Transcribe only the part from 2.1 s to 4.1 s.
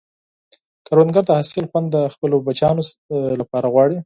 خپلو بچیانو لپاره غواړي